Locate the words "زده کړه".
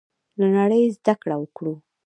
0.97-1.35